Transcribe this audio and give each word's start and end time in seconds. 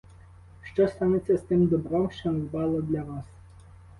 Що 0.61 0.87
станеться 0.87 1.37
з 1.37 1.41
тим 1.41 1.67
добром, 1.67 2.11
що 2.11 2.31
надбала 2.31 2.81
для 2.81 3.03
вас? 3.03 3.23